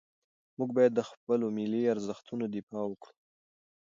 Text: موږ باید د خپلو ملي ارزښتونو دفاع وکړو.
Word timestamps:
موږ 0.57 0.69
باید 0.77 0.91
د 0.95 1.01
خپلو 1.09 1.45
ملي 1.57 1.83
ارزښتونو 1.93 2.45
دفاع 2.55 2.83
وکړو. 2.87 3.15